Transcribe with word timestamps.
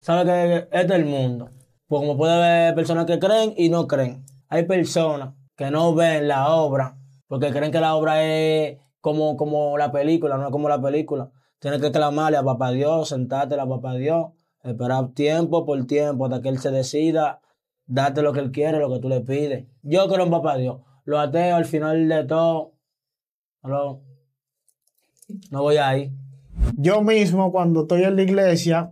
sabe 0.00 0.24
que 0.24 0.56
este 0.78 0.94
es 0.94 1.00
el 1.00 1.06
mundo. 1.06 1.48
Pues 1.86 2.00
como 2.00 2.16
puede 2.16 2.32
haber 2.32 2.74
personas 2.74 3.06
que 3.06 3.18
creen 3.18 3.54
y 3.56 3.68
no 3.68 3.86
creen. 3.86 4.24
Hay 4.48 4.64
personas 4.64 5.34
que 5.56 5.70
no 5.70 5.94
ven 5.94 6.28
la 6.28 6.54
obra 6.54 6.96
porque 7.30 7.52
creen 7.52 7.70
que 7.70 7.78
la 7.78 7.94
obra 7.94 8.24
es 8.24 8.78
como, 9.00 9.36
como 9.36 9.78
la 9.78 9.92
película, 9.92 10.36
no 10.36 10.46
es 10.46 10.50
como 10.50 10.68
la 10.68 10.82
película. 10.82 11.30
Tienes 11.60 11.80
que 11.80 11.92
clamarle 11.92 12.36
a 12.36 12.42
papá 12.42 12.72
Dios, 12.72 13.08
sentarte 13.08 13.54
a 13.54 13.68
papá 13.68 13.94
Dios, 13.94 14.32
esperar 14.64 15.12
tiempo 15.12 15.64
por 15.64 15.86
tiempo 15.86 16.24
hasta 16.24 16.42
que 16.42 16.48
Él 16.48 16.58
se 16.58 16.72
decida, 16.72 17.40
darte 17.86 18.22
lo 18.22 18.32
que 18.32 18.40
Él 18.40 18.50
quiere, 18.50 18.80
lo 18.80 18.92
que 18.92 18.98
tú 18.98 19.08
le 19.08 19.20
pides. 19.20 19.68
Yo 19.82 20.08
creo 20.08 20.24
en 20.24 20.32
papá 20.32 20.56
Dios. 20.56 20.80
Lo 21.04 21.20
ateo 21.20 21.54
al 21.54 21.66
final 21.66 22.08
de 22.08 22.24
todo. 22.24 22.72
No, 23.62 24.00
no 25.52 25.62
voy 25.62 25.76
ahí. 25.76 26.12
Yo 26.76 27.00
mismo, 27.00 27.52
cuando 27.52 27.82
estoy 27.82 28.02
en 28.02 28.16
la 28.16 28.22
iglesia, 28.22 28.90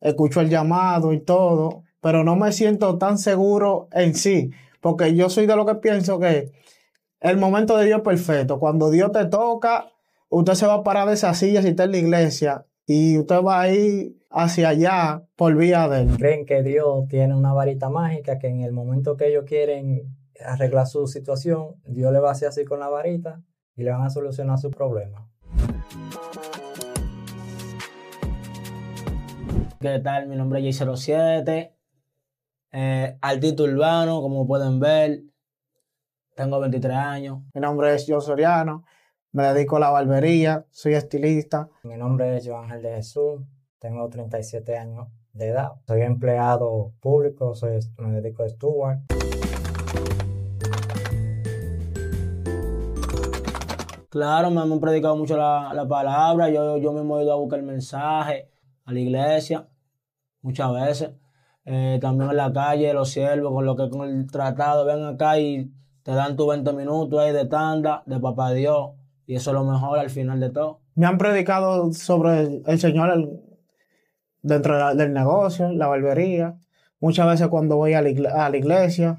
escucho 0.00 0.40
el 0.40 0.48
llamado 0.48 1.12
y 1.12 1.20
todo, 1.20 1.84
pero 2.00 2.24
no 2.24 2.36
me 2.36 2.52
siento 2.52 2.98
tan 2.98 3.18
seguro 3.18 3.88
en 3.92 4.14
sí, 4.14 4.50
porque 4.80 5.14
yo 5.14 5.28
soy 5.28 5.46
de 5.46 5.56
lo 5.56 5.66
que 5.66 5.76
pienso 5.76 6.18
que 6.18 6.52
el 7.20 7.38
momento 7.38 7.76
de 7.76 7.86
Dios 7.86 7.98
es 7.98 8.04
perfecto. 8.04 8.58
Cuando 8.58 8.90
Dios 8.90 9.10
te 9.12 9.24
toca, 9.26 9.86
usted 10.28 10.54
se 10.54 10.66
va 10.66 10.74
a 10.74 10.82
parar 10.84 11.08
de 11.08 11.14
esa 11.14 11.34
silla 11.34 11.62
si 11.62 11.68
está 11.68 11.84
en 11.84 11.92
la 11.92 11.98
iglesia 11.98 12.66
y 12.86 13.18
usted 13.18 13.42
va 13.42 13.62
a 13.62 13.70
ir 13.70 14.16
hacia 14.30 14.68
allá 14.68 15.24
por 15.34 15.56
vía 15.56 15.88
de 15.88 16.02
él. 16.02 16.16
Creen 16.18 16.46
que 16.46 16.62
Dios 16.62 17.08
tiene 17.08 17.34
una 17.34 17.52
varita 17.52 17.88
mágica 17.88 18.38
que 18.38 18.48
en 18.48 18.60
el 18.60 18.72
momento 18.72 19.16
que 19.16 19.28
ellos 19.28 19.44
quieren 19.46 20.14
arreglar 20.44 20.86
su 20.86 21.06
situación, 21.06 21.76
Dios 21.86 22.12
le 22.12 22.20
va 22.20 22.28
a 22.28 22.32
hacer 22.32 22.48
así 22.48 22.64
con 22.64 22.80
la 22.80 22.88
varita 22.88 23.42
y 23.74 23.82
le 23.82 23.90
van 23.90 24.02
a 24.02 24.10
solucionar 24.10 24.58
su 24.58 24.70
problema. 24.70 25.28
¿Qué 29.78 29.98
tal? 29.98 30.26
Mi 30.26 30.36
nombre 30.36 30.66
es 30.66 30.80
J07, 30.80 31.70
eh, 32.72 33.18
altito 33.20 33.64
urbano, 33.64 34.22
como 34.22 34.46
pueden 34.46 34.80
ver. 34.80 35.20
Tengo 36.34 36.58
23 36.60 36.96
años. 36.96 37.42
Mi 37.52 37.60
nombre 37.60 37.94
es 37.94 38.06
Joe 38.08 38.22
Soriano, 38.22 38.84
me 39.32 39.42
dedico 39.42 39.76
a 39.76 39.80
la 39.80 39.90
barbería, 39.90 40.64
soy 40.70 40.94
estilista. 40.94 41.68
Mi 41.82 41.98
nombre 41.98 42.38
es 42.38 42.48
Joan 42.48 42.64
Ángel 42.64 42.82
de 42.84 42.94
Jesús, 42.94 43.42
tengo 43.78 44.08
37 44.08 44.78
años 44.78 45.08
de 45.34 45.48
edad. 45.48 45.72
Soy 45.86 46.00
empleado 46.00 46.94
público, 47.00 47.54
soy, 47.54 47.78
me 47.98 48.12
dedico 48.12 48.44
a 48.44 48.48
steward. 48.48 49.00
Claro, 54.08 54.50
me 54.50 54.62
han 54.62 54.80
predicado 54.80 55.16
mucho 55.16 55.36
la, 55.36 55.86
palabra. 55.86 56.48
Yo, 56.48 56.78
yo 56.78 56.92
mismo 56.94 57.20
he 57.20 57.24
ido 57.24 57.34
a 57.34 57.36
buscar 57.36 57.58
el 57.58 57.66
mensaje 57.66 58.55
a 58.86 58.92
la 58.92 59.00
iglesia 59.00 59.68
muchas 60.46 60.72
veces. 60.72 61.10
Eh, 61.64 61.98
también 62.00 62.30
en 62.30 62.36
la 62.36 62.52
calle, 62.52 62.94
los 62.94 63.10
siervos, 63.10 63.52
con 63.52 63.66
lo 63.66 63.74
que 63.74 63.90
con 63.90 64.08
el 64.08 64.30
tratado, 64.30 64.84
ven 64.84 65.04
acá 65.04 65.38
y 65.38 65.72
te 66.04 66.12
dan 66.12 66.36
tus 66.36 66.46
20 66.46 66.72
minutos 66.72 67.18
ahí 67.18 67.32
de 67.32 67.46
tanda, 67.46 68.04
de 68.06 68.20
papá 68.20 68.52
Dios, 68.52 68.92
y 69.26 69.34
eso 69.34 69.50
es 69.50 69.54
lo 69.54 69.64
mejor 69.64 69.98
al 69.98 70.08
final 70.08 70.38
de 70.38 70.50
todo. 70.50 70.80
Me 70.94 71.06
han 71.06 71.18
predicado 71.18 71.92
sobre 71.92 72.62
el, 72.64 72.78
Señor 72.78 73.42
dentro 74.42 74.94
del 74.94 75.12
negocio, 75.12 75.72
la 75.72 75.88
barbería, 75.88 76.56
muchas 77.00 77.26
veces 77.26 77.48
cuando 77.48 77.76
voy 77.76 77.94
a 77.94 78.02
la, 78.02 78.56
iglesia, 78.56 79.18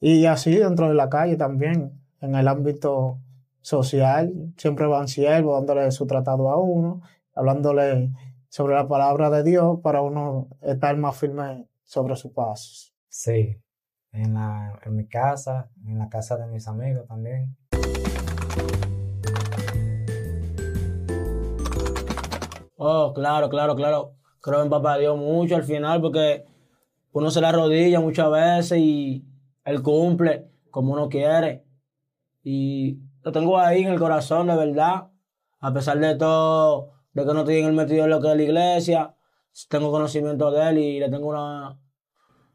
y 0.00 0.26
así 0.26 0.54
dentro 0.54 0.88
de 0.88 0.94
la 0.94 1.10
calle 1.10 1.36
también, 1.36 2.00
en 2.20 2.36
el 2.36 2.46
ámbito 2.46 3.18
social, 3.60 4.32
siempre 4.56 4.86
van 4.86 5.08
siervos 5.08 5.58
dándole 5.58 5.90
su 5.90 6.06
tratado 6.06 6.48
a 6.50 6.56
uno, 6.56 7.02
hablándole 7.34 8.12
sobre 8.52 8.74
la 8.74 8.86
palabra 8.86 9.30
de 9.30 9.42
Dios 9.44 9.78
para 9.82 10.02
uno 10.02 10.50
estar 10.60 10.94
más 10.98 11.16
firme 11.16 11.66
sobre 11.84 12.16
sus 12.16 12.32
pasos. 12.32 12.94
Sí, 13.08 13.58
en, 14.12 14.34
la, 14.34 14.78
en 14.84 14.94
mi 14.94 15.08
casa, 15.08 15.70
en 15.86 15.98
la 15.98 16.10
casa 16.10 16.36
de 16.36 16.46
mis 16.48 16.68
amigos 16.68 17.08
también. 17.08 17.56
Oh, 22.76 23.14
claro, 23.14 23.48
claro, 23.48 23.74
claro. 23.74 24.16
Creo 24.42 24.62
en 24.62 24.68
Papá 24.68 24.98
Dios 24.98 25.16
mucho 25.16 25.56
al 25.56 25.64
final 25.64 26.02
porque 26.02 26.44
uno 27.12 27.30
se 27.30 27.40
la 27.40 27.52
rodilla 27.52 28.00
muchas 28.00 28.30
veces 28.30 28.78
y 28.78 29.24
Él 29.64 29.82
cumple 29.82 30.50
como 30.70 30.92
uno 30.92 31.08
quiere. 31.08 31.64
Y 32.42 32.98
lo 33.22 33.32
tengo 33.32 33.58
ahí 33.58 33.84
en 33.84 33.92
el 33.92 33.98
corazón, 33.98 34.48
de 34.48 34.56
verdad. 34.56 35.08
A 35.58 35.72
pesar 35.72 35.98
de 35.98 36.16
todo, 36.16 36.92
de 37.12 37.26
que 37.26 37.34
no 37.34 37.40
estoy 37.40 37.58
en 37.58 37.66
el 37.66 37.72
metido 37.72 38.04
en 38.04 38.10
lo 38.10 38.20
que 38.20 38.30
es 38.30 38.36
la 38.36 38.42
iglesia, 38.42 39.14
tengo 39.68 39.90
conocimiento 39.90 40.50
de 40.50 40.70
Él 40.70 40.78
y 40.78 41.00
le 41.00 41.10
tengo 41.10 41.28
una, 41.28 41.78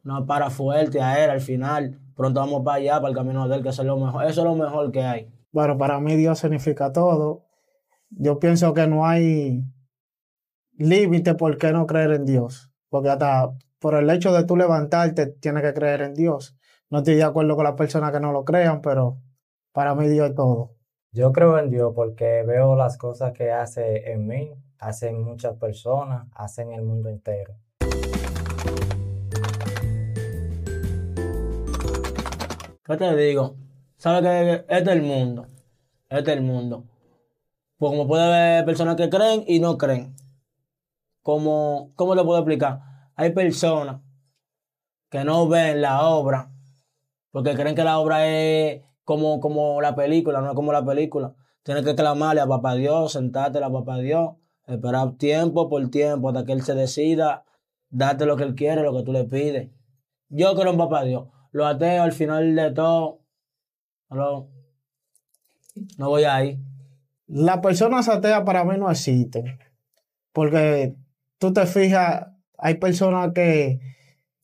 una 0.03 0.25
para 0.25 0.49
fuerte 0.49 1.01
a 1.01 1.23
él 1.23 1.29
al 1.29 1.41
final. 1.41 1.99
Pronto 2.15 2.39
vamos 2.39 2.63
para 2.63 2.77
allá, 2.77 2.95
para 2.95 3.09
el 3.09 3.15
camino 3.15 3.47
de 3.47 3.57
él, 3.57 3.63
que 3.63 3.69
eso 3.69 3.81
es 3.81 3.87
lo 3.87 3.97
mejor. 3.97 4.25
Eso 4.25 4.41
es 4.41 4.45
lo 4.45 4.55
mejor 4.55 4.91
que 4.91 5.03
hay. 5.03 5.29
Bueno, 5.51 5.77
para 5.77 5.99
mí 5.99 6.15
Dios 6.15 6.39
significa 6.39 6.91
todo. 6.91 7.45
Yo 8.09 8.39
pienso 8.39 8.73
que 8.73 8.87
no 8.87 9.05
hay 9.05 9.63
límite 10.77 11.35
por 11.35 11.57
qué 11.57 11.71
no 11.71 11.85
creer 11.85 12.11
en 12.11 12.25
Dios. 12.25 12.71
Porque 12.89 13.09
hasta 13.09 13.51
por 13.79 13.95
el 13.95 14.09
hecho 14.09 14.33
de 14.33 14.43
tú 14.45 14.55
levantarte, 14.55 15.27
tienes 15.27 15.63
que 15.63 15.73
creer 15.73 16.01
en 16.01 16.13
Dios. 16.13 16.55
No 16.89 16.99
estoy 16.99 17.15
de 17.15 17.23
acuerdo 17.23 17.55
con 17.55 17.65
las 17.65 17.73
personas 17.73 18.11
que 18.11 18.19
no 18.19 18.31
lo 18.31 18.45
crean, 18.45 18.81
pero 18.81 19.19
para 19.73 19.93
mí 19.93 20.07
Dios 20.07 20.29
es 20.29 20.35
todo. 20.35 20.76
Yo 21.17 21.31
creo 21.31 21.57
en 21.57 21.71
Dios 21.71 21.93
porque 21.95 22.43
veo 22.43 22.75
las 22.75 22.95
cosas 22.95 23.33
que 23.33 23.51
hace 23.51 24.11
en 24.11 24.27
mí, 24.27 24.53
hacen 24.77 25.23
muchas 25.23 25.57
personas, 25.57 26.27
hacen 26.35 26.71
el 26.71 26.83
mundo 26.83 27.09
entero. 27.09 27.55
¿Qué 32.85 32.97
te 32.97 33.15
digo? 33.15 33.55
¿Sabes 33.95 34.21
que 34.21 34.65
este 34.69 34.91
es 34.91 34.95
el 34.95 35.01
mundo? 35.01 35.47
Este 36.07 36.33
es 36.33 36.37
el 36.37 36.43
mundo. 36.43 36.85
Pues 37.79 37.89
como 37.93 38.07
puede 38.07 38.23
haber 38.23 38.65
personas 38.65 38.95
que 38.95 39.09
creen 39.09 39.43
y 39.47 39.59
no 39.59 39.75
creen. 39.79 40.15
Como, 41.23 41.93
¿Cómo 41.95 42.15
te 42.15 42.23
puedo 42.23 42.37
explicar? 42.37 42.81
Hay 43.15 43.31
personas 43.31 44.01
que 45.09 45.23
no 45.23 45.47
ven 45.47 45.81
la 45.81 46.07
obra 46.09 46.51
porque 47.31 47.55
creen 47.55 47.75
que 47.75 47.83
la 47.83 47.97
obra 47.97 48.27
es 48.27 48.83
como, 49.07 49.39
como 49.39 49.81
la 49.81 49.95
película, 49.95 50.41
no 50.41 50.49
es 50.49 50.55
como 50.55 50.73
la 50.73 50.85
película. 50.85 51.33
Tienes 51.63 51.85
que 51.85 51.95
clamarle 51.95 52.41
a 52.41 52.47
papá 52.47 52.75
Dios, 52.75 53.13
sentarte 53.13 53.63
a 53.63 53.71
papá 53.71 53.97
Dios, 53.97 54.35
esperar 54.67 55.13
tiempo 55.13 55.69
por 55.69 55.89
tiempo 55.89 56.27
hasta 56.27 56.43
que 56.43 56.51
Él 56.51 56.61
se 56.61 56.75
decida, 56.75 57.45
darte 57.89 58.25
lo 58.25 58.35
que 58.35 58.43
Él 58.43 58.55
quiere, 58.55 58.83
lo 58.83 58.93
que 58.93 59.03
tú 59.03 59.13
le 59.13 59.23
pides. 59.23 59.71
Yo 60.27 60.53
creo 60.55 60.73
en 60.73 60.77
papá 60.77 61.05
Dios 61.05 61.29
lo 61.51 61.65
ateo 61.65 62.03
al 62.03 62.11
final 62.11 62.55
de 62.55 62.71
todo, 62.71 63.21
no, 64.09 64.49
no 65.97 66.09
voy 66.09 66.23
ahí. 66.23 66.59
Las 67.27 67.59
personas 67.59 68.07
ateas 68.07 68.43
para 68.43 68.63
mí 68.63 68.77
no 68.77 68.89
existen. 68.89 69.59
Porque 70.31 70.95
tú 71.39 71.51
te 71.51 71.65
fijas, 71.65 72.27
hay 72.57 72.75
personas 72.75 73.31
que, 73.33 73.79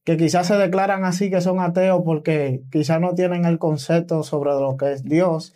que 0.04 0.18
quizás 0.18 0.48
se 0.48 0.56
declaran 0.56 1.06
así 1.06 1.30
que 1.30 1.42
son 1.42 1.60
ateos 1.60 2.02
porque 2.04 2.64
quizás 2.72 3.00
no 3.00 3.14
tienen 3.16 3.46
el 3.46 3.58
concepto 3.58 4.24
sobre 4.24 4.52
lo 4.52 4.76
que 4.78 4.92
es 4.92 5.04
Dios. 5.04 5.56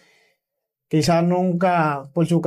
Quizás 0.89 1.23
nunca, 1.23 2.03
por 2.13 2.27
su, 2.27 2.41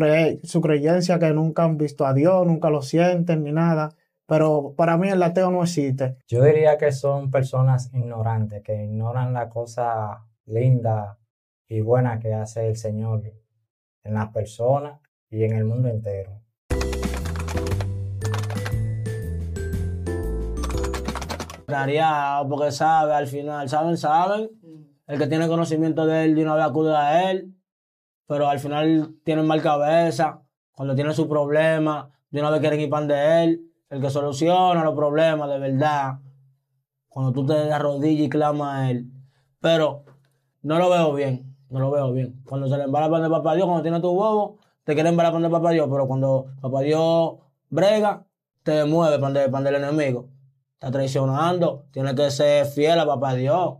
su 0.45 0.61
creencia, 0.63 1.19
que 1.19 1.33
nunca 1.33 1.65
han 1.65 1.77
visto 1.77 2.07
a 2.07 2.15
Dios, 2.15 2.47
nunca 2.47 2.71
lo 2.71 2.81
sienten 2.81 3.45
ni 3.45 3.53
nada. 3.53 3.91
Pero 4.27 4.75
para 4.77 4.97
mí 4.97 5.09
el 5.09 5.23
ateo 5.23 5.51
no 5.51 5.63
existe. 5.63 6.17
Yo 6.27 6.43
diría 6.43 6.79
que 6.79 6.93
son 6.93 7.31
personas 7.31 7.93
ignorantes, 7.93 8.63
que 8.63 8.85
ignoran 8.85 9.35
la 9.35 9.51
cosa 9.51 10.25
linda 10.47 11.19
y 11.69 11.81
buena 11.81 12.19
que 12.19 12.33
hace 12.33 12.69
el 12.69 12.77
Señor 12.77 13.23
en 14.05 14.15
las 14.15 14.29
personas 14.31 15.01
y 15.29 15.45
en 15.45 15.57
el 15.57 15.65
mundo 15.65 15.89
entero. 15.89 16.41
Porque 22.49 22.73
sabe 22.73 23.15
al 23.15 23.27
final, 23.27 23.69
saben, 23.69 23.97
saben. 23.97 24.51
El 25.07 25.19
que 25.19 25.27
tiene 25.27 25.49
conocimiento 25.49 26.07
de 26.07 26.25
él 26.25 26.35
de 26.35 26.43
una 26.43 26.55
vez 26.55 26.65
acude 26.65 26.95
a 26.95 27.31
él, 27.31 27.55
pero 28.27 28.49
al 28.49 28.59
final 28.61 29.15
tienen 29.25 29.47
mal 29.47 29.61
cabeza. 29.63 30.43
Cuando 30.73 30.95
tienen 30.95 31.15
su 31.15 31.29
problema, 31.29 32.11
de 32.31 32.41
una 32.41 32.51
vez 32.51 32.61
quieren 32.61 32.81
ir 32.81 32.89
pan 32.89 33.09
de 33.09 33.45
él 33.45 33.71
el 33.91 34.01
que 34.01 34.09
soluciona 34.09 34.85
los 34.85 34.95
problemas 34.95 35.51
de 35.51 35.59
verdad, 35.59 36.21
cuando 37.09 37.33
tú 37.33 37.45
te 37.45 37.73
arrodillas 37.73 38.27
y 38.27 38.31
clamas 38.31 38.77
a 38.77 38.91
Él. 38.91 39.11
Pero 39.61 40.05
no 40.63 40.79
lo 40.79 40.89
veo 40.89 41.13
bien, 41.13 41.57
no 41.69 41.81
lo 41.81 41.91
veo 41.91 42.13
bien. 42.13 42.41
Cuando 42.47 42.69
se 42.69 42.79
le 42.79 42.85
embala 42.85 43.11
pan 43.11 43.23
de 43.23 43.29
papá 43.29 43.55
Dios, 43.57 43.67
cuando 43.67 43.83
tiene 43.83 44.01
tu 44.01 44.15
bobo, 44.15 44.59
te 44.85 44.95
quiere 44.95 45.09
embalar 45.09 45.33
pan 45.33 45.43
de 45.43 45.51
papá 45.51 45.73
Dios, 45.73 45.89
pero 45.91 46.07
cuando 46.07 46.47
papá 46.61 46.81
Dios 46.83 47.35
brega, 47.69 48.25
te 48.63 48.85
mueve 48.85 49.19
pan, 49.19 49.35
de, 49.35 49.49
pan 49.49 49.65
del 49.65 49.75
enemigo. 49.75 50.29
Está 50.81 50.91
traicionando, 50.93 51.85
tiene 51.91 52.15
que 52.15 52.31
ser 52.31 52.65
fiel 52.65 52.99
a 53.01 53.05
papá 53.05 53.35
Dios. 53.35 53.77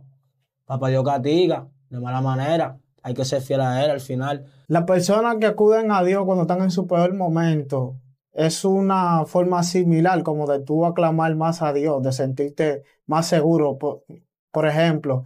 Papá 0.65 0.89
Dios 0.89 1.03
castiga 1.03 1.67
de 1.89 1.99
mala 1.99 2.21
manera. 2.21 2.77
Hay 3.01 3.15
que 3.15 3.25
ser 3.25 3.41
fiel 3.41 3.61
a 3.61 3.83
Él 3.83 3.89
al 3.89 4.01
final. 4.01 4.45
Las 4.67 4.83
personas 4.83 5.37
que 5.37 5.47
acuden 5.47 5.91
a 5.91 6.03
Dios 6.03 6.23
cuando 6.25 6.43
están 6.43 6.61
en 6.61 6.69
su 6.69 6.85
peor 6.85 7.15
momento, 7.15 7.95
es 8.33 8.63
una 8.63 9.25
forma 9.25 9.63
similar 9.63 10.21
como 10.21 10.45
de 10.45 10.59
tú 10.59 10.85
aclamar 10.85 11.35
más 11.35 11.63
a 11.63 11.73
Dios, 11.73 12.03
de 12.03 12.11
sentirte 12.11 12.83
más 13.07 13.25
seguro. 13.27 13.79
Por, 13.79 14.03
por 14.51 14.67
ejemplo, 14.67 15.23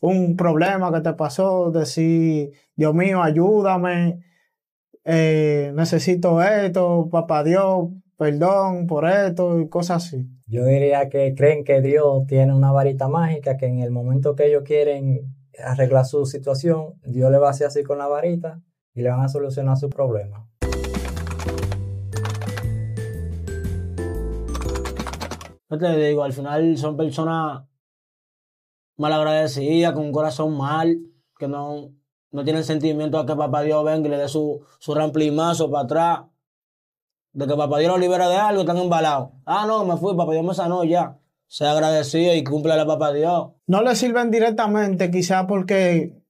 un 0.00 0.34
problema 0.34 0.90
que 0.90 1.02
te 1.02 1.12
pasó, 1.12 1.70
decir, 1.70 2.52
Dios 2.74 2.94
mío, 2.94 3.22
ayúdame, 3.22 4.24
eh, 5.04 5.72
necesito 5.74 6.40
esto, 6.42 7.10
papá 7.10 7.44
Dios, 7.44 7.90
perdón 8.18 8.88
por 8.88 9.08
esto 9.08 9.60
y 9.60 9.68
cosas 9.68 10.04
así. 10.04 10.28
Yo 10.46 10.64
diría 10.64 11.08
que 11.08 11.34
creen 11.36 11.62
que 11.62 11.80
Dios 11.80 12.26
tiene 12.26 12.52
una 12.52 12.72
varita 12.72 13.08
mágica 13.08 13.56
que 13.56 13.66
en 13.66 13.78
el 13.78 13.92
momento 13.92 14.34
que 14.34 14.46
ellos 14.46 14.64
quieren 14.64 15.34
arreglar 15.64 16.04
su 16.04 16.26
situación, 16.26 16.94
Dios 17.04 17.30
le 17.30 17.38
va 17.38 17.46
a 17.46 17.50
hacer 17.50 17.68
así 17.68 17.84
con 17.84 17.98
la 17.98 18.08
varita 18.08 18.60
y 18.92 19.02
le 19.02 19.10
van 19.10 19.20
a 19.20 19.28
solucionar 19.28 19.76
su 19.76 19.88
problema. 19.88 20.48
Yo 25.70 25.78
te 25.78 25.96
digo, 25.96 26.24
al 26.24 26.32
final 26.32 26.76
son 26.76 26.96
personas 26.96 27.62
malagradecidas, 28.96 29.92
con 29.92 30.06
un 30.06 30.12
corazón 30.12 30.56
mal, 30.56 30.98
que 31.38 31.46
no, 31.46 31.92
no 32.32 32.42
tienen 32.42 32.64
sentimiento 32.64 33.18
a 33.18 33.26
que 33.26 33.36
papá 33.36 33.62
Dios 33.62 33.84
venga 33.84 34.08
y 34.08 34.10
le 34.10 34.16
dé 34.16 34.28
su, 34.28 34.60
su 34.80 34.94
ramplimazo 34.94 35.70
para 35.70 35.84
atrás. 35.84 36.20
De 37.38 37.46
que 37.46 37.54
papá 37.54 37.78
Dios 37.78 37.92
lo 37.92 37.98
libera 37.98 38.28
de 38.28 38.34
algo, 38.34 38.62
están 38.62 38.78
embalados. 38.78 39.30
Ah, 39.46 39.64
no, 39.64 39.84
me 39.84 39.96
fui, 39.96 40.16
papá 40.16 40.32
Dios 40.32 40.44
me 40.44 40.54
sanó 40.54 40.82
ya. 40.82 41.20
Sea 41.46 41.70
agradecido 41.70 42.34
y 42.34 42.42
cumple 42.42 42.72
a 42.72 42.84
papá 42.84 43.12
Dios. 43.12 43.52
No 43.68 43.80
le 43.82 43.94
sirven 43.94 44.32
directamente, 44.32 45.08
quizá 45.12 45.46
porque 45.46 46.20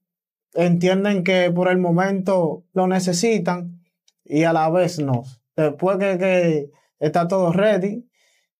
entienden 0.53 1.23
que 1.23 1.49
por 1.49 1.67
el 1.67 1.79
momento 1.79 2.63
lo 2.73 2.85
necesitan 2.85 3.81
y 4.23 4.43
a 4.43 4.53
la 4.53 4.69
vez 4.69 4.99
no. 4.99 5.23
Después 5.55 5.97
que, 5.97 6.19
que 6.19 6.71
está 6.99 7.27
todo 7.27 7.53
ready, 7.53 8.07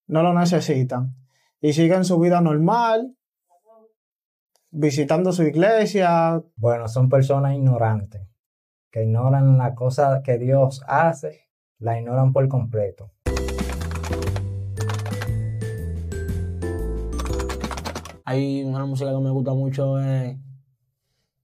no 0.08 0.24
lo 0.24 0.34
necesitan. 0.34 1.16
Y 1.62 1.74
siguen 1.74 2.04
su 2.04 2.20
vida 2.20 2.42
normal, 2.42 3.16
visitando 4.72 5.34
su 5.34 5.44
iglesia. 5.44 6.42
Bueno, 6.56 6.88
son 6.88 7.10
personas 7.10 7.54
ignorantes, 7.54 8.24
que 8.90 9.04
ignoran 9.04 9.60
la 9.60 9.76
cosa 9.76 10.24
que 10.24 10.40
Dios 10.40 10.82
hace, 10.88 11.49
la 11.80 12.00
ignoran 12.00 12.32
por 12.34 12.48
completo. 12.48 13.12
Hay 18.26 18.64
una 18.64 18.86
música 18.86 19.10
que 19.12 19.18
me 19.18 19.32
gusta 19.32 19.54
mucho, 19.54 20.00
eh, 20.00 20.40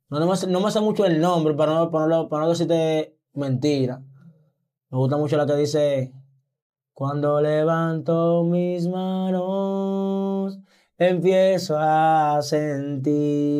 no, 0.09 0.19
me, 0.19 0.25
no 0.47 0.59
me 0.61 0.81
mucho 0.81 1.05
el 1.05 1.19
nombre, 1.19 1.55
para 1.55 1.73
no, 1.73 1.89
para 1.89 2.05
no, 2.05 2.29
para 2.29 2.43
no 2.43 2.49
decirte 2.49 3.17
mentira. 3.33 4.03
Me 4.91 4.97
gusta 4.97 5.17
mucho 5.17 5.35
la 5.35 5.47
que 5.47 5.55
dice, 5.55 6.13
cuando 6.93 7.41
levanto 7.41 8.43
mis 8.43 8.87
manos, 8.87 10.59
empiezo 10.97 11.75
a 11.79 12.39
sentir 12.43 13.55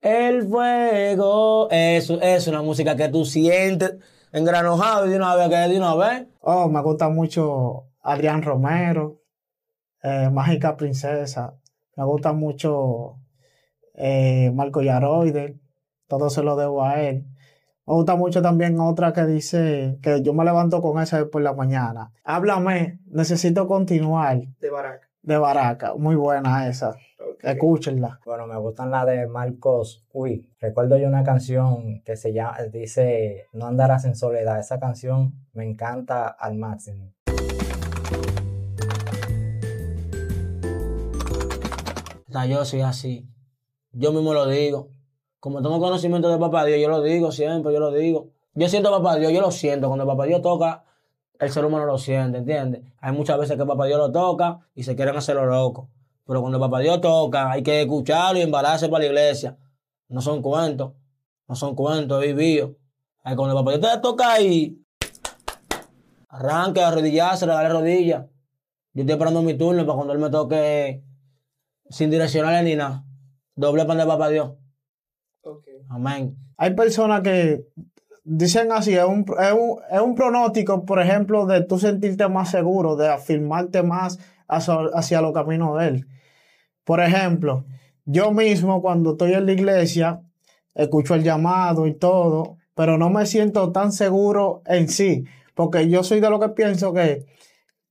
el 0.00 0.48
fuego. 0.48 1.68
Eso 1.70 2.20
es 2.20 2.46
una 2.46 2.62
música 2.62 2.94
que 2.94 3.08
tú 3.08 3.24
sientes 3.24 3.96
engranojado 4.32 5.06
y 5.06 5.10
de 5.10 5.16
una 5.16 5.34
vez 5.34 5.48
que 5.48 5.56
de 5.56 5.78
una 5.78 5.94
vez. 5.94 6.26
Oh, 6.40 6.68
me 6.68 6.80
gusta 6.82 7.08
mucho 7.08 7.88
Adrián 8.02 8.42
Romero, 8.42 9.22
eh, 10.02 10.30
Mágica 10.30 10.76
Princesa. 10.76 11.54
Me 11.96 12.04
gusta 12.04 12.32
mucho 12.32 13.16
eh, 13.94 14.50
Marco 14.54 14.82
Yaroide. 14.82 15.58
Todo 16.06 16.30
se 16.30 16.42
lo 16.42 16.56
debo 16.56 16.84
a 16.84 17.00
él. 17.00 17.26
Me 17.86 17.94
gusta 17.94 18.16
mucho 18.16 18.40
también 18.42 18.78
otra 18.80 19.12
que 19.12 19.26
dice 19.26 19.98
que 20.02 20.22
yo 20.22 20.32
me 20.32 20.44
levanto 20.44 20.80
con 20.80 21.02
esa 21.02 21.26
por 21.26 21.42
la 21.42 21.52
mañana. 21.52 22.12
Háblame, 22.24 23.00
necesito 23.06 23.66
continuar. 23.66 24.40
De 24.60 24.70
Baraca. 24.70 25.08
De 25.22 25.36
Baraca, 25.36 25.94
muy 25.94 26.14
buena 26.14 26.68
esa. 26.68 26.96
Escúchenla. 27.42 28.20
Bueno, 28.24 28.46
me 28.46 28.56
gustan 28.58 28.90
las 28.90 29.06
de 29.06 29.26
Marcos 29.26 30.04
Uy. 30.12 30.48
Recuerdo 30.60 30.98
yo 30.98 31.08
una 31.08 31.24
canción 31.24 32.02
que 32.04 32.16
se 32.16 32.32
llama, 32.32 32.58
dice 32.70 33.46
No 33.52 33.66
andarás 33.66 34.04
en 34.04 34.14
soledad. 34.14 34.58
Esa 34.58 34.78
canción 34.78 35.32
me 35.52 35.64
encanta 35.64 36.28
al 36.28 36.56
máximo. 36.56 37.12
yo 42.48 42.64
soy 42.64 42.80
así. 42.80 43.28
Yo 43.92 44.12
mismo 44.12 44.32
lo 44.32 44.46
digo. 44.46 44.88
Como 45.40 45.62
tengo 45.62 45.80
conocimiento 45.80 46.30
de 46.30 46.38
papá 46.38 46.64
Dios, 46.64 46.80
yo 46.80 46.88
lo 46.88 47.02
digo 47.02 47.32
siempre, 47.32 47.72
yo 47.72 47.80
lo 47.80 47.92
digo. 47.92 48.30
Yo 48.54 48.68
siento 48.68 48.90
papá 48.90 49.16
Dios, 49.16 49.32
yo 49.32 49.40
lo 49.40 49.50
siento. 49.50 49.88
Cuando 49.88 50.06
papá 50.06 50.26
Dios 50.26 50.42
toca, 50.42 50.84
el 51.38 51.50
ser 51.50 51.64
humano 51.64 51.86
lo 51.86 51.98
siente, 51.98 52.38
¿entiendes? 52.38 52.82
Hay 53.00 53.12
muchas 53.12 53.38
veces 53.38 53.56
que 53.56 53.64
papá 53.64 53.86
Dios 53.86 53.98
lo 53.98 54.12
toca 54.12 54.60
y 54.74 54.82
se 54.82 54.94
quieren 54.94 55.16
hacerlo 55.16 55.46
loco. 55.46 55.88
Pero 56.30 56.42
cuando 56.42 56.60
papá 56.60 56.78
Dios 56.78 57.00
toca, 57.00 57.50
hay 57.50 57.64
que 57.64 57.80
escucharlo 57.80 58.38
y 58.38 58.42
embalarse 58.42 58.88
para 58.88 59.00
la 59.00 59.06
iglesia. 59.06 59.58
No 60.06 60.20
son 60.20 60.40
cuentos, 60.40 60.92
no 61.48 61.56
son 61.56 61.74
cuentos, 61.74 62.22
es 62.22 62.36
vivido. 62.36 62.76
Cuando 63.34 63.52
papá 63.56 63.72
Dios 63.76 63.80
te 63.80 63.98
toca 63.98 64.34
ahí, 64.34 64.80
arranque, 66.28 66.80
arrodillarse, 66.82 67.46
le 67.46 67.52
darle 67.52 67.70
rodillas. 67.70 68.26
Yo 68.92 69.00
estoy 69.02 69.14
esperando 69.14 69.42
mi 69.42 69.54
turno 69.54 69.84
para 69.84 69.96
cuando 69.96 70.12
él 70.12 70.20
me 70.20 70.30
toque 70.30 71.02
sin 71.88 72.10
direccionales 72.10 72.62
ni 72.62 72.76
nada. 72.76 73.04
Doble 73.56 73.84
pan 73.84 73.98
de 73.98 74.06
papá 74.06 74.28
Dios. 74.28 74.52
Amén. 75.88 76.36
Hay 76.58 76.74
personas 76.76 77.22
que 77.22 77.66
dicen 78.22 78.70
así, 78.70 78.94
es 78.94 79.04
un, 79.04 79.26
es, 79.36 79.52
un, 79.52 79.80
es 79.90 80.00
un, 80.00 80.14
pronóstico, 80.14 80.84
por 80.84 81.02
ejemplo, 81.02 81.46
de 81.46 81.64
tú 81.64 81.80
sentirte 81.80 82.28
más 82.28 82.52
seguro, 82.52 82.94
de 82.94 83.08
afirmarte 83.08 83.82
más 83.82 84.20
hacia, 84.46 84.76
hacia 84.94 85.22
los 85.22 85.32
caminos 85.32 85.76
de 85.76 85.88
Él. 85.88 86.06
Por 86.90 87.00
ejemplo, 87.00 87.66
yo 88.04 88.32
mismo 88.32 88.82
cuando 88.82 89.12
estoy 89.12 89.34
en 89.34 89.46
la 89.46 89.52
iglesia, 89.52 90.22
escucho 90.74 91.14
el 91.14 91.22
llamado 91.22 91.86
y 91.86 91.94
todo, 91.94 92.56
pero 92.74 92.98
no 92.98 93.10
me 93.10 93.26
siento 93.26 93.70
tan 93.70 93.92
seguro 93.92 94.62
en 94.66 94.88
sí, 94.88 95.24
porque 95.54 95.88
yo 95.88 96.02
soy 96.02 96.18
de 96.18 96.28
lo 96.28 96.40
que 96.40 96.48
pienso 96.48 96.92
que 96.92 97.26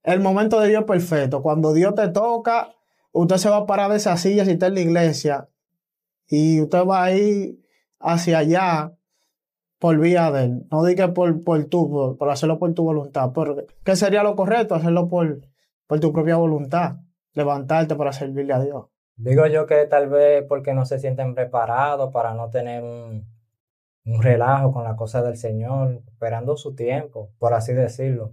el 0.04 0.19
momento 0.19 0.60
de 0.60 0.68
Dios 0.68 0.81
es 0.81 0.86
perfecto. 0.86 1.42
Cuando 1.42 1.72
Dios 1.72 1.96
te 1.96 2.10
toca, 2.10 2.74
usted 3.13 3.38
se 3.38 3.50
va 3.50 3.60
a 3.60 3.66
parar 3.66 3.90
de 3.90 3.96
esa 3.96 4.18
silla 4.18 4.44
si 4.44 4.51
está 4.51 4.68
en 4.68 4.74
la 4.74 4.81
iglesia 4.81 5.48
y 6.28 6.60
usted 6.60 6.86
va 6.86 7.06
a 7.06 7.13
ir 7.13 7.57
hacia 8.02 8.40
allá 8.40 8.92
por 9.78 9.98
vía 9.98 10.30
de 10.30 10.44
él. 10.44 10.68
No 10.69 10.84
diga 10.84 11.13
por, 11.13 11.42
por 11.45 11.63
tú, 11.68 12.18
por, 12.19 12.30
hacerlo 12.30 12.60
por 12.60 12.74
tu 12.74 12.84
voluntad. 12.84 13.31
Porque, 13.31 13.66
¿Qué 13.86 13.95
sería 13.95 14.24
lo 14.24 14.36
correcto? 14.36 14.75
Hacerlo 14.75 15.07
por, 15.07 15.40
por 15.88 16.02
tu 16.02 16.12
propia 16.12 16.36
voluntad. 16.36 16.98
Levantarte 17.34 17.95
para 17.95 18.12
servirle 18.12 18.54
a 18.54 18.59
Dios. 18.59 18.85
Digo 19.21 19.45
yo 19.47 19.68
que 19.68 19.85
tal 19.85 20.07
vez 20.07 20.45
porque 20.47 20.73
no 20.73 20.85
se 20.85 20.97
sienten 20.97 21.35
preparados 21.35 22.14
para 22.14 22.33
no 22.33 22.49
tener 22.49 22.81
un, 22.81 23.28
un 24.06 24.23
relajo 24.23 24.71
con 24.71 24.85
la 24.85 24.95
cosa 24.95 25.21
del 25.21 25.35
Señor, 25.35 26.02
esperando 26.07 26.56
su 26.56 26.73
tiempo, 26.73 27.30
por 27.38 27.54
así 27.54 27.73
decirlo. 27.73 28.31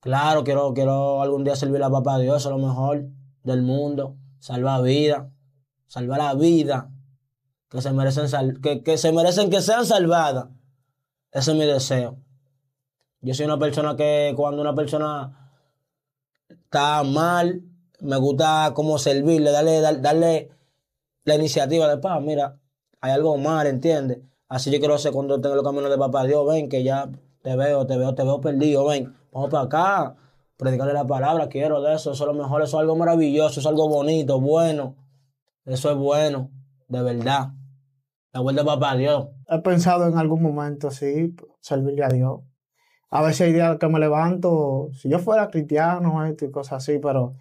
Claro, 0.00 0.44
quiero, 0.44 0.74
quiero 0.74 1.22
algún 1.22 1.44
día 1.44 1.56
servir 1.56 1.82
a 1.82 1.88
papá 1.88 2.18
Dios, 2.18 2.44
a 2.46 2.50
lo 2.50 2.58
mejor 2.58 3.06
del 3.42 3.62
mundo, 3.62 4.18
salvar 4.38 4.82
vida, 4.82 5.30
salvar 5.86 6.18
la 6.18 6.34
vida, 6.34 6.90
que 7.70 7.80
se 7.80 7.90
merecen, 7.90 8.60
que, 8.60 8.82
que 8.82 8.98
se 8.98 9.12
merecen 9.12 9.48
que 9.48 9.62
sean 9.62 9.86
salvadas. 9.86 10.48
Ese 11.32 11.52
es 11.52 11.56
mi 11.56 11.64
deseo. 11.64 12.18
Yo 13.22 13.32
soy 13.32 13.46
una 13.46 13.58
persona 13.58 13.96
que 13.96 14.34
cuando 14.36 14.60
una 14.60 14.74
persona 14.74 15.38
está 16.50 17.02
mal, 17.02 17.62
me 18.00 18.16
gusta 18.16 18.72
como 18.74 18.98
servirle, 18.98 19.50
darle, 19.50 19.80
darle 19.80 20.50
la 21.24 21.34
iniciativa 21.34 21.88
de 21.88 21.98
paz, 21.98 22.20
mira, 22.22 22.58
hay 23.00 23.12
algo 23.12 23.36
mal, 23.36 23.66
¿entiendes? 23.66 24.18
Así 24.48 24.70
yo 24.70 24.78
quiero 24.78 24.94
hacer 24.94 25.12
cuando 25.12 25.40
tengo 25.40 25.54
los 25.54 25.64
caminos 25.64 25.90
de 25.90 25.98
papá 25.98 26.24
Dios, 26.24 26.46
ven 26.46 26.68
que 26.68 26.82
ya 26.82 27.08
te 27.42 27.56
veo, 27.56 27.86
te 27.86 27.96
veo, 27.96 28.14
te 28.14 28.24
veo 28.24 28.40
perdido, 28.40 28.86
ven, 28.86 29.14
vamos 29.32 29.50
para 29.50 29.64
acá, 29.64 30.16
predicarle 30.56 30.92
la 30.92 31.06
palabra, 31.06 31.48
quiero 31.48 31.80
de 31.82 31.94
eso, 31.94 32.12
eso 32.12 32.24
es 32.24 32.26
lo 32.26 32.34
mejor, 32.34 32.62
eso 32.62 32.76
es 32.76 32.80
algo 32.80 32.96
maravilloso, 32.96 33.48
eso 33.48 33.60
es 33.60 33.66
algo 33.66 33.88
bonito, 33.88 34.40
bueno, 34.40 34.96
eso 35.64 35.90
es 35.90 35.96
bueno, 35.96 36.50
de 36.88 37.02
verdad. 37.02 37.52
La 38.32 38.40
vuelta 38.40 38.62
de 38.62 38.66
papá 38.66 38.96
Dios. 38.96 39.28
He 39.48 39.58
pensado 39.58 40.06
en 40.06 40.16
algún 40.16 40.42
momento, 40.42 40.90
sí, 40.90 41.34
servirle 41.60 42.04
a 42.04 42.08
Dios. 42.08 42.40
A 43.10 43.22
veces 43.22 43.40
hay 43.42 43.52
días 43.52 43.76
que 43.78 43.88
me 43.88 43.98
levanto, 43.98 44.90
si 44.92 45.08
yo 45.08 45.18
fuera 45.18 45.50
cristiano, 45.50 46.24
esto 46.24 46.44
y 46.44 46.50
cosas 46.52 46.78
así, 46.78 47.00
pero 47.00 47.34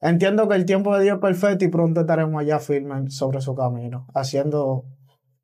entiendo 0.00 0.48
que 0.48 0.54
el 0.54 0.64
tiempo 0.64 0.96
de 0.96 1.04
Dios 1.04 1.16
es 1.16 1.20
perfecto 1.20 1.64
y 1.66 1.68
pronto 1.68 2.00
estaremos 2.00 2.40
allá 2.40 2.58
firmes 2.58 3.14
sobre 3.14 3.42
su 3.42 3.54
camino, 3.54 4.06
haciendo 4.14 4.86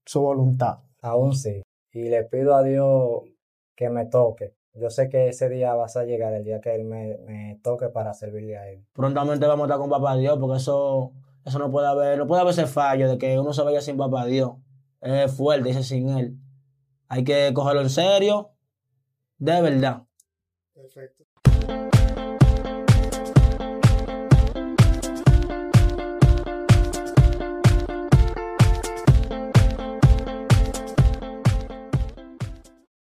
su 0.07 0.23
voluntad. 0.23 0.79
Aún 1.03 1.35
sí. 1.35 1.63
Y 1.93 2.09
le 2.09 2.25
pido 2.25 2.55
a 2.55 2.63
Dios 2.63 3.25
que 3.75 3.91
me 3.91 4.07
toque. 4.07 4.55
Yo 4.73 4.89
sé 4.89 5.09
que 5.11 5.29
ese 5.29 5.49
día 5.51 5.75
vas 5.75 5.97
a 5.97 6.05
llegar, 6.05 6.33
el 6.33 6.45
día 6.45 6.61
que 6.61 6.75
Él 6.75 6.85
me, 6.85 7.19
me 7.27 7.61
toque 7.63 7.89
para 7.89 8.15
servirle 8.15 8.57
a 8.57 8.71
Él. 8.71 8.85
Prontamente 8.95 9.47
vamos 9.47 9.65
a 9.65 9.67
estar 9.67 9.79
con 9.79 9.91
Papá 9.91 10.17
Dios, 10.17 10.39
porque 10.39 10.57
eso, 10.57 11.13
eso 11.45 11.59
no 11.59 11.71
puede 11.71 11.87
haber, 11.87 12.17
no 12.17 12.27
puede 12.27 12.41
haber 12.41 12.53
ese 12.53 12.67
fallo 12.67 13.11
de 13.11 13.19
que 13.19 13.39
uno 13.39 13.53
se 13.53 13.63
vaya 13.63 13.83
sin 13.83 13.99
Papá 13.99 14.25
Dios. 14.25 14.53
es 15.03 15.35
fuerte, 15.35 15.69
dice 15.69 15.83
sin 15.83 16.09
él. 16.11 16.39
Hay 17.09 17.25
que 17.25 17.53
cogerlo 17.55 17.83
en 17.83 17.91
serio, 17.91 18.56
de 19.39 19.63
verdad. 19.63 20.03
Perfecto. 20.75 21.25